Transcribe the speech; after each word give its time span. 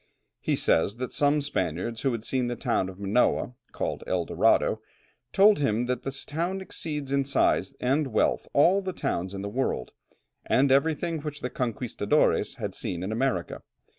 He 0.39 0.55
says 0.55 0.95
that 0.95 1.11
some 1.13 1.43
Spaniards 1.43 2.01
who 2.01 2.11
had 2.13 2.23
seen 2.23 2.47
the 2.47 2.55
town 2.55 2.89
of 2.89 2.99
Manoa, 2.99 3.53
called 3.71 4.03
El 4.07 4.25
Dorado, 4.25 4.81
told 5.31 5.59
him 5.59 5.85
that 5.85 6.01
this 6.01 6.25
town 6.25 6.59
exceeds 6.59 7.11
in 7.11 7.23
size 7.23 7.75
and 7.79 8.07
wealth 8.07 8.47
all 8.51 8.81
the 8.81 8.93
towns 8.93 9.35
in 9.35 9.43
the 9.43 9.47
world, 9.47 9.93
and 10.43 10.71
everything 10.71 11.19
which 11.19 11.41
the 11.41 11.51
"conquistadores" 11.51 12.55
had 12.55 12.73
seen 12.73 13.03
in 13.03 13.11
America. 13.11 13.61